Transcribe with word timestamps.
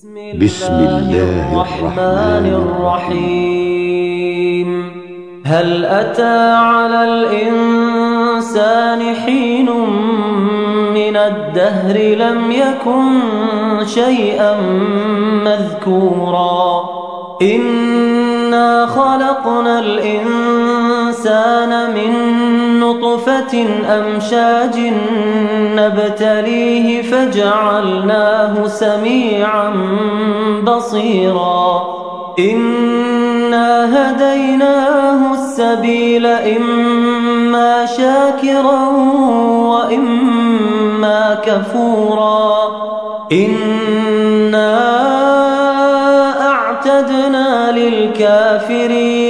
بسم 0.00 0.72
الله 0.72 1.52
الرحمن 1.52 2.46
الرحيم. 3.12 4.68
هل 5.46 5.84
أتى 5.84 6.52
على 6.52 7.04
الإنسان 7.04 9.14
حين 9.14 9.70
من 10.94 11.16
الدهر 11.16 11.96
لم 11.96 12.52
يكن 12.52 13.20
شيئا 13.86 14.60
مذكورا؟ 15.44 16.84
إنا 17.42 18.86
خلقنا 18.86 19.78
الإنسان 19.78 21.70
من 21.94 22.12
نطفة 22.90 23.66
أمشاج 23.98 24.78
نبتليه 25.76 27.02
فجعلناه 27.02 28.66
سميعا 28.66 29.72
بصيرا 30.62 31.82
إنا 32.38 33.84
هديناه 33.96 35.34
السبيل 35.34 36.26
إما 36.26 37.86
شاكرا 37.86 38.88
وإما 39.70 41.38
كفورا 41.44 42.70
إنا 43.32 44.80
أعتدنا 46.40 47.72
للكافرين 47.72 49.29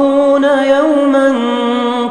ويخافون 0.00 0.44
يوما 0.44 1.34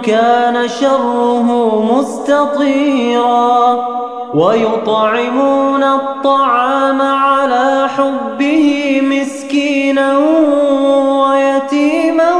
كان 0.03 0.67
شره 0.67 1.81
مستطيرا 1.97 3.87
ويطعمون 4.33 5.83
الطعام 5.83 7.01
على 7.01 7.87
حبه 7.97 8.99
مسكينا 9.03 10.17
ويتيما 11.27 12.31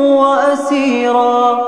وأسيرا 0.00 1.60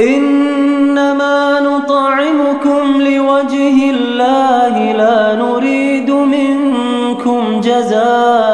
إنما 0.00 1.60
نطعمكم 1.60 3.02
لوجه 3.02 3.90
الله 3.90 4.92
لا 4.92 5.34
نريد 5.34 6.10
منكم 6.10 7.60
جزاء 7.60 8.53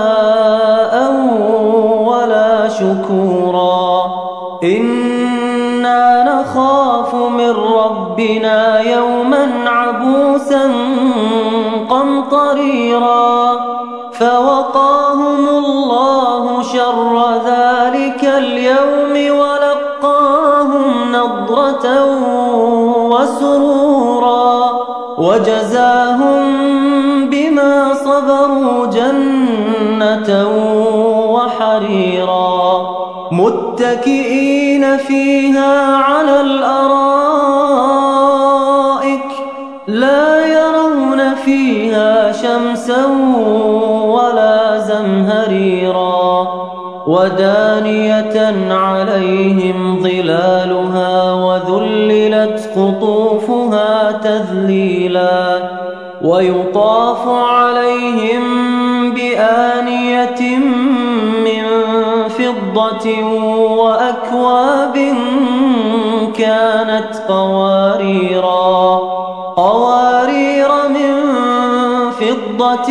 ربنا 8.20 8.80
يوما 8.80 9.48
عبوسا 9.66 10.70
قمطريرا 11.90 13.52
فوقاهم 14.12 15.48
الله 15.48 16.62
شر 16.62 17.32
ذلك 17.46 18.24
اليوم 18.24 19.38
ولقاهم 19.38 21.12
نضرة 21.12 22.04
وسرورا 23.10 24.70
وجزاهم 25.18 26.40
بما 27.30 27.94
صبروا 27.94 28.86
جنة 28.86 30.48
وحريرا 31.30 32.90
متكئين 33.32 34.96
فيها 34.96 35.96
على 35.96 36.40
الأرائك 36.40 36.89
ولا 44.06 44.78
زمهريرا 44.78 46.48
ودانية 47.06 48.54
عليهم 48.70 50.02
ظلالها 50.02 51.32
وذللت 51.32 52.70
قطوفها 52.76 54.12
تذليلا 54.12 55.70
ويطاف 56.22 57.28
عليهم 57.28 58.44
بآنية 59.14 60.58
من 61.44 61.64
فضة 62.28 63.24
وأكواب 63.76 65.14
كانت 66.34 67.22
قواريرا 67.28 68.96
قوارير 69.56 70.68
من 70.88 71.30
فضة 72.10 72.90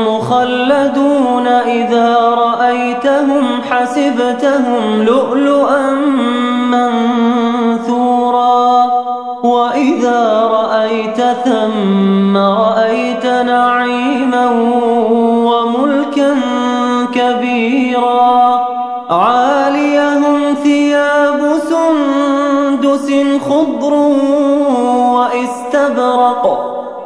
مخلدون 0.31 1.47
إذا 1.47 2.17
رأيتهم 2.19 3.61
حسبتهم 3.71 5.03
لؤلؤا 5.03 5.91
منثورا 6.71 8.21
وإذا 9.43 10.49
رأيت 10.51 11.21
ثم 11.45 12.37
رأيت 12.37 13.25
نعيما 13.25 14.49
وملكا 15.45 16.35
كبيرا 17.13 18.59
عاليهم 19.09 20.55
ثياب 20.63 21.39
سندس 21.69 23.11
خضر 23.49 23.93
وإستبرق 25.13 26.43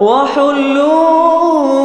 وحلوا 0.02 1.85